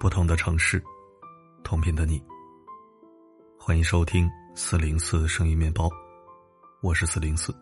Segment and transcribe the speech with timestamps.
[0.00, 0.82] 不同的城市，
[1.62, 2.18] 同频的你。
[3.58, 5.90] 欢迎收听四零四声音面包，
[6.80, 7.54] 我是四零四。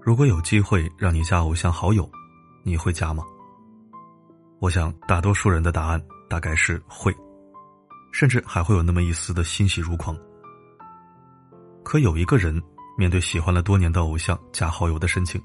[0.00, 2.08] 如果有机会让你加偶像好友，
[2.62, 3.24] 你会加吗？
[4.60, 7.12] 我想大多数人的答案大概是会，
[8.12, 10.16] 甚至还会有那么一丝的欣喜如狂。
[11.82, 12.62] 可有一个人
[12.96, 15.42] 面对喜欢了多年的偶像加好友的申请，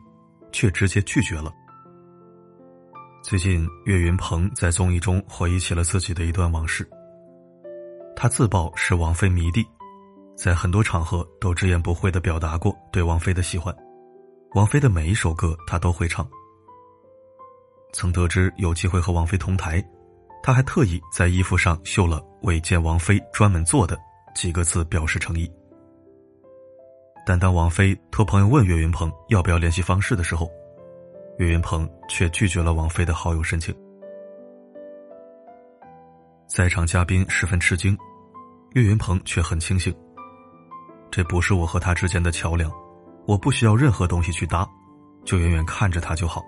[0.52, 1.52] 却直接拒绝了。
[3.22, 6.90] 最近，岳云鹏在综艺中回忆起了自己的一段往事。
[8.16, 9.68] 他自曝是王菲迷弟，
[10.38, 13.76] 在很多场合都直言不讳的表达过对王菲的喜欢，
[14.56, 16.28] 王菲的每一首歌他都会唱。
[17.92, 19.84] 曾得知有机会和王菲同台，
[20.42, 24.00] 他还特意在衣服上绣了“为见王菲专门做的”
[24.34, 25.52] 几个字表示诚意。
[27.26, 30.50] 但当王菲托朋友问岳云鹏要不要联系方式的时候，
[31.40, 33.74] 岳云鹏却拒绝了王菲的好友申请。
[36.48, 37.98] 在场嘉宾十分吃惊，
[38.74, 39.96] 岳云鹏却很清醒。
[41.10, 42.70] 这不是我和他之间的桥梁，
[43.26, 44.68] 我不需要任何东西去搭，
[45.24, 46.44] 就远远看着他就好。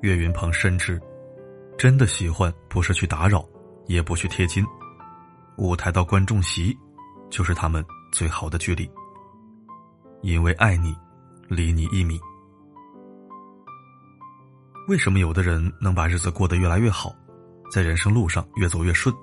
[0.00, 0.98] 岳云鹏深知，
[1.76, 3.44] 真的喜欢不是去打扰，
[3.84, 4.64] 也不去贴金，
[5.58, 6.74] 舞台到观众席，
[7.28, 8.90] 就是他们最好的距离。
[10.22, 10.96] 因为爱你，
[11.48, 12.18] 离你一米。
[14.90, 17.14] 为什么有的人能把日子过得越来越好，
[17.70, 19.14] 在人生路上越走越顺？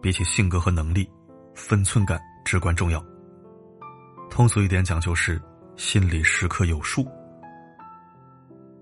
[0.00, 1.06] 比起性格和能力，
[1.54, 3.04] 分寸感至关重要。
[4.30, 5.38] 通俗一点讲，就是
[5.76, 7.06] 心里时刻有数。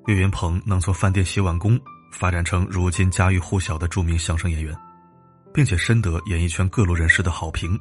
[0.06, 1.76] 岳云鹏能从饭店洗碗工
[2.12, 4.72] 发展成如今家喻户晓的著名相声演员，
[5.52, 7.76] 并且深得演艺圈各路人士的好评，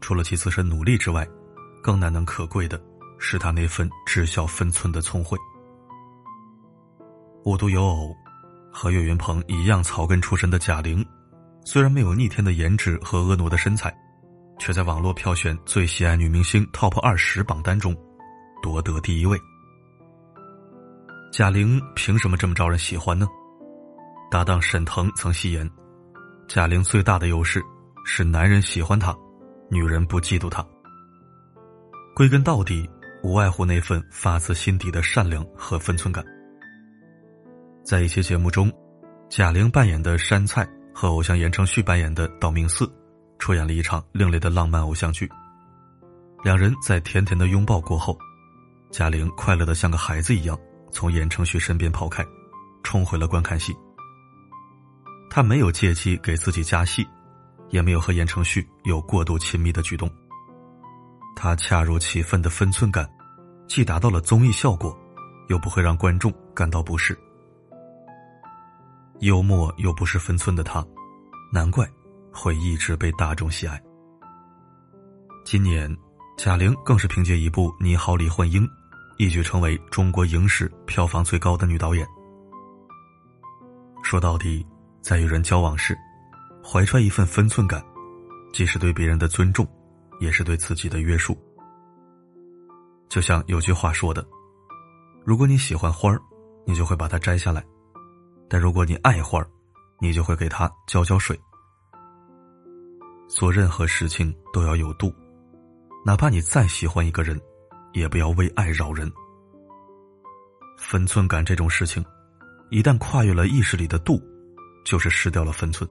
[0.00, 1.24] 除了其自身努力之外。
[1.80, 2.82] 更难能可贵的
[3.20, 5.38] 是他那份知晓分寸的聪慧。
[7.44, 8.16] 无独有偶，
[8.72, 11.04] 和岳云鹏一样草根出身的贾玲，
[11.62, 13.94] 虽然没有逆天的颜值和婀娜的身材，
[14.58, 17.94] 却在网络票选最喜爱女明星 TOP 二十榜单中
[18.62, 19.38] 夺得第一位。
[21.30, 23.28] 贾玲凭什么这么招人喜欢呢？
[24.30, 25.70] 搭档沈腾曾戏言
[26.48, 27.62] ：“贾玲最大的优势
[28.06, 29.14] 是男人喜欢她，
[29.68, 30.66] 女人不嫉妒她。”
[32.16, 32.88] 归根到底，
[33.22, 36.24] 无外乎那份发自心底的善良和分寸感。
[37.84, 38.72] 在一期节目中，
[39.28, 42.90] 贾玲扮演的杉菜和偶像言承旭扮演的道明寺，
[43.38, 45.30] 出演了一场另类的浪漫偶像剧。
[46.42, 48.18] 两人在甜甜的拥抱过后，
[48.90, 50.58] 贾玲快乐的像个孩子一样
[50.90, 52.24] 从言承旭身边跑开，
[52.82, 53.76] 冲回了观看席。
[55.28, 57.06] 她没有借机给自己加戏，
[57.68, 60.10] 也没有和言承旭有过度亲密的举动。
[61.36, 63.06] 他恰如其分的分寸感，
[63.68, 64.98] 既达到了综艺效果，
[65.48, 67.14] 又不会让观众感到不适。
[69.20, 70.84] 幽默又不失分寸的他，
[71.52, 71.88] 难怪
[72.32, 73.80] 会一直被大众喜爱。
[75.44, 75.94] 今年，
[76.36, 78.62] 贾玲更是凭借一部《你好，李焕英》，
[79.18, 82.06] 一举成为中国影史票房最高的女导演。
[84.02, 84.66] 说到底，
[85.00, 85.96] 在与人交往时，
[86.62, 87.84] 怀揣一份分寸感，
[88.52, 89.66] 既是对别人的尊重。
[90.20, 91.36] 也是对自己的约束。
[93.08, 94.24] 就像有句话说的
[95.26, 96.22] ：“如果你喜欢花儿，
[96.64, 97.60] 你就会把它摘下来；
[98.48, 99.48] 但如果你爱花儿，
[100.00, 101.38] 你就会给它浇浇水。”
[103.28, 105.12] 做任何事情都要有度，
[106.04, 107.40] 哪怕你再喜欢一个人，
[107.92, 109.10] 也不要为爱扰人。
[110.78, 112.04] 分寸感这种事情，
[112.70, 114.22] 一旦跨越了意识里的度，
[114.84, 115.88] 就是失掉了分寸，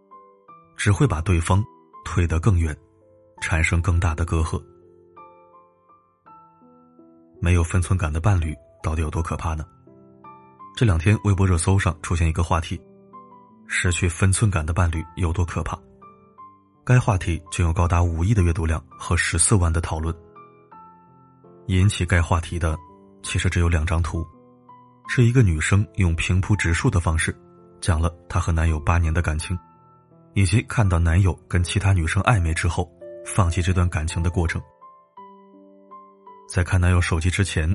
[0.78, 1.64] 只会把对方
[2.06, 2.76] 推得更远。
[3.42, 4.64] 产生更大的隔阂。
[7.42, 9.66] 没有分寸感的伴侣到底有多可怕呢？
[10.76, 12.82] 这两天微博热搜上出现一个话题：
[13.68, 15.78] 失去分寸感的伴侣有多可怕？
[16.84, 20.14] 该话题竟有高达五亿的阅读量和十四万的讨论。
[21.68, 22.76] 引起该话题的，
[23.22, 24.26] 其实只有两张图，
[25.08, 27.36] 是一个女生用平铺直述的方式，
[27.80, 29.58] 讲了她和男友八年的感情，
[30.34, 32.92] 以及看到男友跟其他女生暧昧之后。
[33.26, 34.62] 放弃这段感情的过程，
[36.50, 37.74] 在看男友手机之前，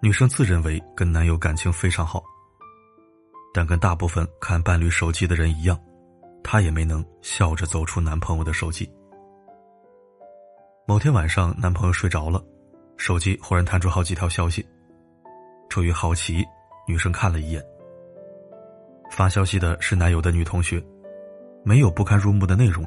[0.00, 2.22] 女生自认为跟男友感情非常好，
[3.52, 5.78] 但跟大部分看伴侣手机的人一样，
[6.42, 8.88] 她也没能笑着走出男朋友的手机。
[10.86, 12.42] 某天晚上，男朋友睡着了，
[12.96, 14.64] 手机忽然弹出好几条消息。
[15.68, 16.44] 出于好奇，
[16.86, 17.62] 女生看了一眼，
[19.10, 20.82] 发消息的是男友的女同学，
[21.64, 22.86] 没有不堪入目的内容。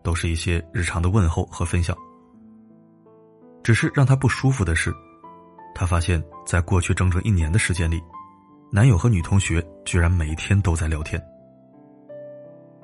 [0.00, 1.94] 都是一些日常的问候和分享。
[3.62, 4.94] 只是让他不舒服的是，
[5.78, 8.02] 他发现，在过去整整一年的时间里，
[8.72, 11.22] 男友和女同学居然每天都在聊天。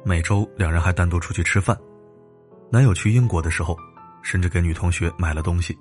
[0.04, 1.76] 每周两人还单独出去吃饭，
[2.70, 3.76] 男友去英国的时候，
[4.22, 5.76] 甚至给女同学买了东西。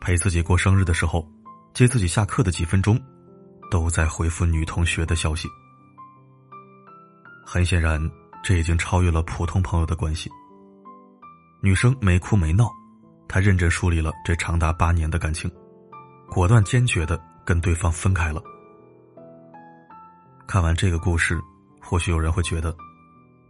[0.00, 1.28] 陪自己过生日的时候，
[1.72, 2.96] 接自己下课的几分钟，
[3.68, 5.48] 都在回复女同学的消息。
[7.44, 8.00] 很显然，
[8.44, 10.30] 这已经超越了普通朋友的关系。
[11.60, 12.70] 女生没哭没闹，
[13.26, 15.50] 她认真梳理了这长达八年的感情，
[16.34, 18.42] 果断坚决的跟对方分开了。
[20.48, 21.40] 看完这个故事，
[21.80, 22.76] 或许有人会觉得，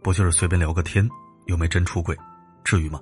[0.03, 1.09] 不就是随便聊个天，
[1.47, 2.15] 又没真出轨，
[2.63, 2.99] 至于吗？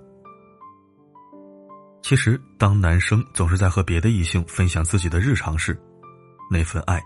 [2.01, 5.77] 其实，当男生总是在和别的异性分享自己的日常时，
[6.49, 7.03] 那份爱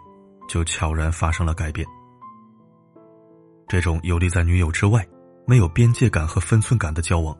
[0.48, 1.84] 就悄然发生了改变。
[3.68, 5.04] 这种游离在女友之外、
[5.48, 7.36] 没有边界感和分寸感的交往，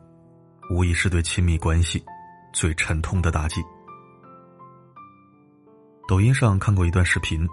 [0.68, 2.04] 无疑是对亲密关系
[2.52, 3.62] 最沉痛的打击。
[6.08, 7.46] 抖音上看过一段视频，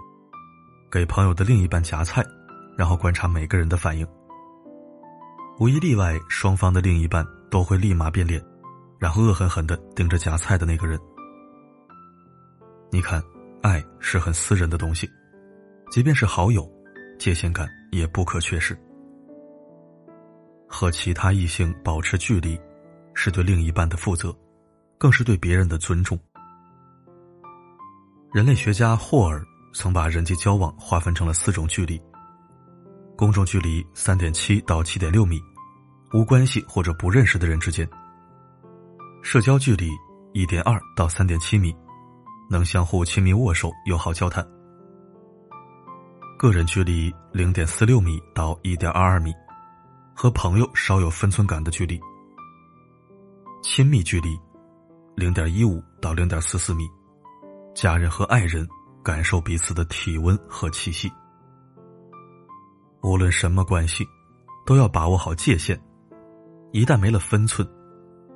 [0.90, 2.24] 给朋友的另一半夹菜，
[2.74, 4.06] 然后观察每个人的反应。
[5.60, 8.42] 无一例外，双方的另一半都会立马变脸，
[8.98, 10.98] 然后恶狠狠的盯着夹菜的那个人。
[12.90, 13.22] 你看，
[13.60, 15.06] 爱是很私人的东西，
[15.90, 16.66] 即便是好友，
[17.18, 17.68] 界限感。
[17.92, 18.76] 也不可缺失。
[20.68, 22.58] 和其他异性保持距离，
[23.14, 24.36] 是对另一半的负责，
[24.98, 26.18] 更是对别人的尊重。
[28.36, 29.42] 人类学家霍尔
[29.72, 31.98] 曾把人际交往划分成了四种距离：
[33.16, 35.40] 公众距离三点七到七点六米，
[36.12, 37.88] 无关系或者不认识的人之间；
[39.22, 39.90] 社交距离
[40.34, 41.74] 一点二到三点七米，
[42.50, 44.46] 能相互亲密握手、友好交谈。
[46.38, 49.32] 个人距离零点四六米到一点二二米，
[50.14, 51.98] 和朋友稍有分寸感的距离；
[53.62, 54.38] 亲密距离
[55.14, 56.86] 零点一五到零点四四米，
[57.76, 58.66] 家人和爱人
[59.04, 61.12] 感受彼此的体温和气息。
[63.02, 64.02] 无论什么关系，
[64.64, 65.78] 都要把握好界限，
[66.72, 67.68] 一旦没了分寸，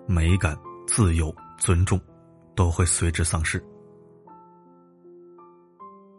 [0.06, 0.54] 美感、
[0.86, 1.98] 自由、尊重
[2.54, 3.64] 都会随之丧失。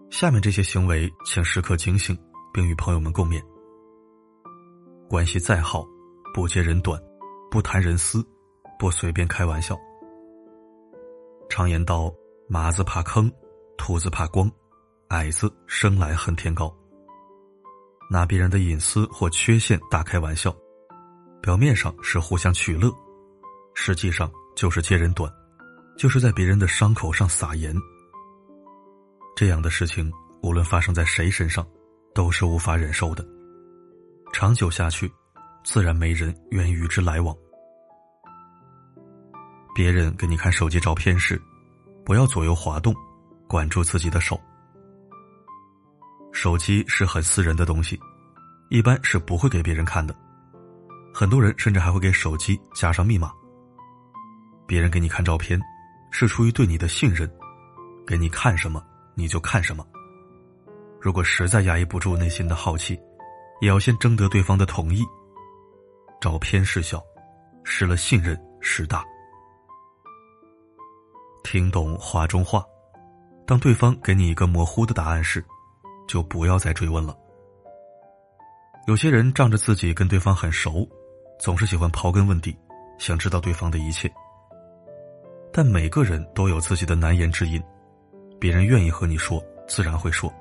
[0.09, 2.18] 下面这些行为，请时刻警醒，
[2.51, 3.39] 并与朋友们共勉。
[5.07, 5.85] 关系再好，
[6.33, 7.00] 不揭人短，
[7.51, 8.25] 不谈人私，
[8.79, 9.77] 不随便开玩笑。
[11.50, 12.12] 常言道
[12.53, 13.31] ：“马子怕坑，
[13.77, 14.51] 兔子怕光，
[15.07, 16.69] 矮子生来恨天高。”
[18.12, 20.53] 拿别人的隐私或缺陷大开玩笑，
[21.42, 22.92] 表面上是互相取乐，
[23.74, 25.31] 实际上就是揭人短，
[25.98, 27.74] 就是在别人的伤口上撒盐。
[29.33, 30.12] 这样的事情，
[30.44, 31.65] 无论发生在谁身上，
[32.13, 33.25] 都是无法忍受的。
[34.33, 35.09] 长久下去，
[35.63, 37.33] 自然没人愿与之来往。
[39.74, 41.42] 别人给你看手机照片时，
[42.11, 42.93] 不要左右滑动，
[43.47, 44.37] 管住自己的手。
[46.33, 47.97] 手机是很私人的东西，
[48.69, 50.13] 一般是不会给别人看的。
[51.13, 53.31] 很多人甚至还会给手机加上密码。
[54.67, 55.57] 别人给你看照片，
[56.11, 57.31] 是出于对你的信任，
[58.05, 58.83] 给你看什么。
[59.15, 59.87] 你就看什么。
[60.99, 62.99] 如果实在压抑不住内心的好奇，
[63.61, 65.01] 也要先征得对方的同意。
[66.19, 67.01] 照片是小，
[67.63, 69.01] 失了信任是大。
[71.44, 72.64] 听懂话中话，
[73.45, 75.44] 当对方给你一个模糊的答案时，
[76.07, 77.18] 就不要再追问了。
[78.88, 80.88] 有些人仗着自己跟对方很熟，
[81.40, 82.56] 总是喜欢刨根问底，
[82.98, 84.12] 想知道对方的一切。
[85.54, 87.62] 但每个人都有自己的难言之隐。
[88.40, 90.31] 别人愿意和你说，自然会说；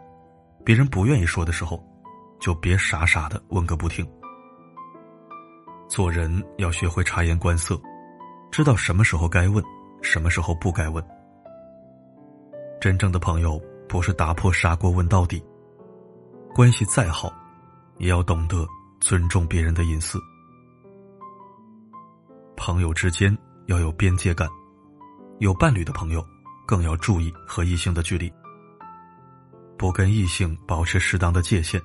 [0.64, 1.85] 别人不愿意说的时候，
[2.40, 4.09] 就别傻傻的问个不停。
[5.88, 7.78] 做人要学会察言观色，
[8.50, 9.62] 知道什么时候该问，
[10.02, 11.04] 什么时候不该问。
[12.80, 15.42] 真正的朋友不是打破砂锅问到底，
[16.54, 17.33] 关系再好，
[17.99, 18.66] 也要懂得
[19.00, 20.19] 尊重别人的隐私。
[22.57, 24.49] 朋友之间要有边界感，
[25.38, 26.25] 有伴侣的朋友。
[26.66, 28.33] 更要注意和异性的距离，
[29.76, 31.83] 不跟异性保持适当的界限，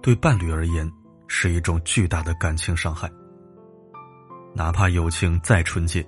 [0.00, 0.90] 对伴侣而言
[1.28, 3.06] 是一种巨大的感情伤害。
[4.54, 6.02] 哪怕友情再纯洁，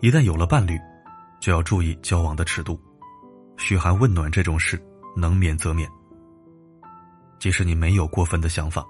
[0.00, 0.78] 一旦有了伴侣，
[1.40, 2.80] 就要注意交往的尺度，
[3.56, 4.80] 嘘寒问暖这种事
[5.16, 5.90] 能免则免。
[7.38, 8.86] 即使你没有过分的想法，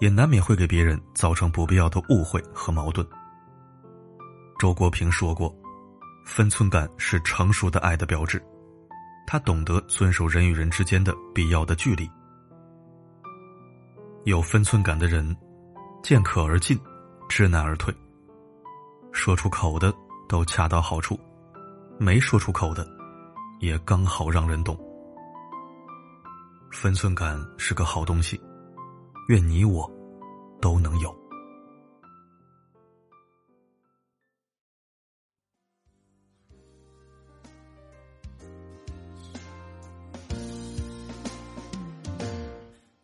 [0.00, 3.06] 也难免会给别人造成不必要的误会和矛盾。
[4.58, 5.54] 周国平说过。
[6.24, 8.38] 分寸感是成熟的爱的标志，
[9.26, 12.06] 他懂得遵守人与人之间的必要的距离。
[14.24, 15.34] 有分寸感的人，
[16.02, 16.78] 见可而进，
[17.30, 17.94] 知难而退。
[19.10, 19.90] 说出口的
[20.28, 21.18] 都恰到好处，
[21.98, 22.86] 没说出口的，
[23.60, 24.78] 也刚好让人懂。
[26.70, 28.38] 分寸感是个好东西，
[29.28, 29.90] 愿你我
[30.60, 31.16] 都能有。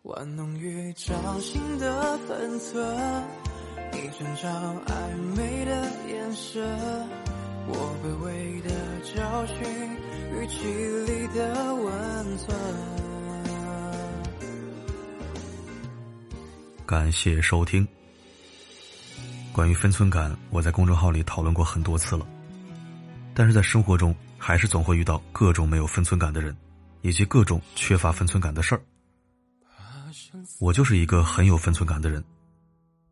[0.02, 3.24] 玩弄于掌心的分寸，
[3.94, 6.60] 你寻找暧昧的眼神，
[7.68, 8.70] 我卑微的
[9.14, 9.56] 找寻
[10.32, 10.66] 语气
[11.12, 12.56] 里的温存。
[16.84, 17.86] 感谢收听。
[19.52, 22.26] 关于分寸感，我在公众号里讨论过很多次了，
[23.32, 26.56] 但是在生活中，还是总会遇到各种没有分寸感的人，
[27.02, 28.82] 以及各种缺乏分寸感的事儿。
[30.58, 32.22] 我就是一个很有分寸感的人，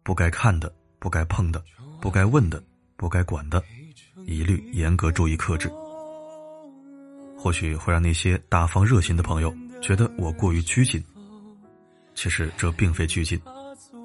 [0.03, 1.63] 不该看的、不该碰的、
[2.01, 2.63] 不该问的、
[2.97, 3.63] 不该管的，
[4.27, 5.71] 一律严格注意克制。
[7.39, 11.03] 或许会让那些大方热心的朋友觉得我过于拘谨，
[12.15, 13.41] 其实这并非拘谨，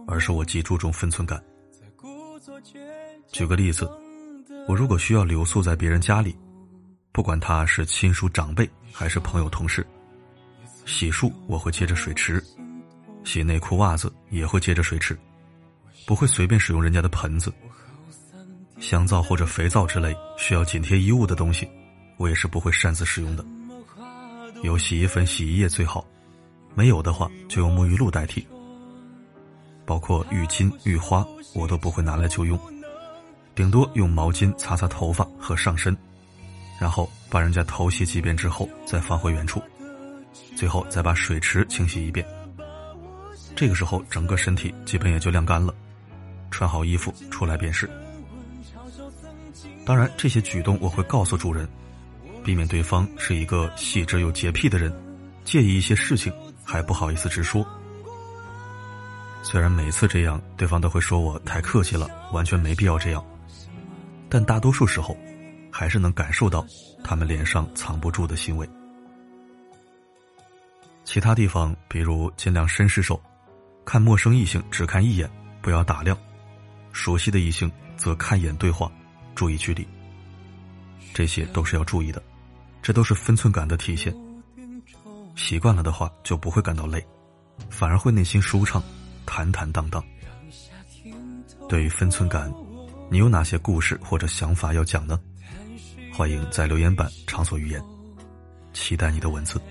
[0.07, 1.43] 而是我极注重分寸感。
[3.31, 3.89] 举个例子，
[4.67, 6.35] 我如果需要留宿在别人家里，
[7.11, 9.85] 不管他是亲属长辈还是朋友同事，
[10.85, 12.43] 洗漱我会接着水池。
[13.23, 15.17] 洗内裤、袜子也会接着水池，
[16.07, 17.53] 不会随便使用人家的盆子。
[18.79, 21.69] 香皂或者肥皂之类需要紧贴衣物的东西，
[22.15, 23.45] 我也是不会擅自使用的。
[24.63, 26.05] 有洗衣粉、洗衣液最好，
[26.75, 28.47] 没有的话就用沐浴露代替。
[29.85, 32.57] 包括浴巾、浴花，我都不会拿来就用，
[33.53, 35.95] 顶多用毛巾擦擦头发和上身，
[36.79, 39.61] 然后把人家头洗几遍之后再放回原处，
[40.55, 42.25] 最后再把水池清洗一遍。
[43.55, 45.73] 这个时候，整个身体基本也就晾干了，
[46.51, 47.89] 穿好衣服出来便是。
[49.85, 51.67] 当然，这些举动我会告诉主人，
[52.43, 54.93] 避免对方是一个细致又洁癖的人，
[55.43, 56.31] 介意一些事情
[56.63, 57.65] 还不好意思直说。
[59.43, 63.25] 虽然每次这样，对方都会说我太客气了，完全没必要这样，
[64.29, 65.17] 但大多数时候，
[65.71, 66.65] 还是能感受到
[67.03, 68.69] 他们脸上藏不住的欣慰。
[71.05, 73.21] 其他地方，比如尽量绅士手。
[73.85, 76.13] 看陌生异性只看一眼，不要打量；
[76.97, 78.91] 熟悉的异性则看一眼对话，
[79.35, 79.87] 注意距离。
[81.13, 82.21] 这些都是要注意的，
[82.81, 84.11] 这都是分寸感的体现。
[85.35, 87.05] 习惯了的话，就不会感到累，
[87.69, 88.81] 反而会内心舒畅，
[89.27, 90.03] 坦坦荡荡。
[91.69, 92.51] 对于分寸感，
[93.11, 95.19] 你有哪些故事或者想法要讲呢？
[96.11, 97.81] 欢迎在留言板畅所欲言，
[98.73, 99.61] 期待你的文字。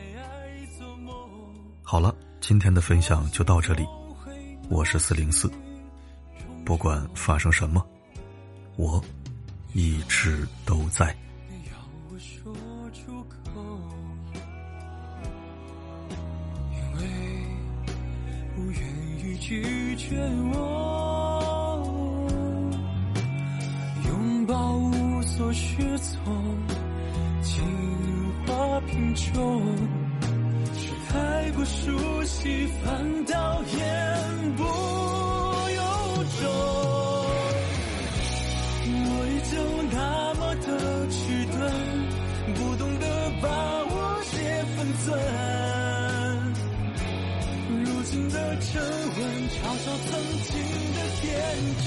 [1.83, 3.85] 好了，今天的分享就到这里。
[4.69, 5.51] 我是四零四，
[6.67, 7.87] 不管发生什么，
[8.75, 9.01] 我
[9.73, 11.17] 一直都在。
[16.73, 17.07] 因为
[18.57, 18.81] 不愿
[19.21, 20.19] 意拒绝
[20.53, 20.59] 我，
[24.07, 26.59] 拥抱无所适从，
[27.43, 27.65] 情
[28.45, 29.63] 话贫穷。
[31.09, 34.65] 太过熟悉，反倒言不
[36.41, 36.45] 中。
[38.89, 39.53] 我依旧
[39.93, 39.99] 那
[40.35, 40.69] 么的
[41.11, 41.17] 迟
[41.53, 41.55] 钝，
[42.55, 43.05] 不懂得
[43.43, 43.45] 把
[43.85, 43.93] 握
[44.25, 44.35] 些
[44.77, 45.05] 分寸。
[47.85, 49.19] 如今的沉稳，
[49.51, 50.09] 嘲笑曾
[50.45, 50.53] 经
[50.95, 51.25] 的天
[51.85, 51.87] 真。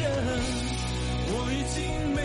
[1.31, 1.77] 我已经
[2.15, 2.17] 没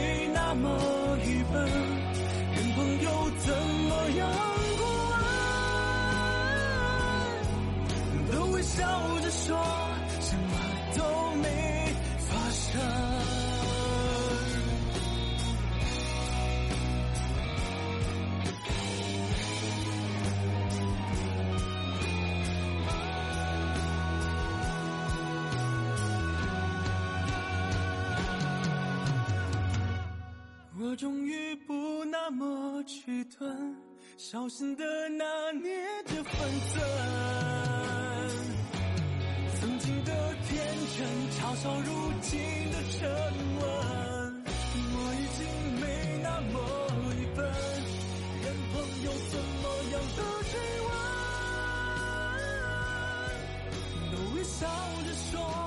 [30.95, 33.75] 我终于不那么迟钝，
[34.17, 35.25] 小心的拿
[35.61, 35.75] 捏
[36.05, 36.33] 着分
[36.71, 36.81] 寸。
[39.57, 40.13] 曾经的
[40.47, 40.65] 天
[40.97, 42.39] 真嘲笑如今
[42.71, 43.11] 的沉
[43.59, 43.65] 稳，
[44.95, 45.45] 我已经
[45.81, 45.85] 没
[46.23, 46.55] 那么
[47.11, 47.43] 愚笨，
[48.45, 50.23] 任朋友怎么样的
[50.53, 50.55] 追
[54.07, 54.63] 问，都微笑
[55.05, 55.64] 着说。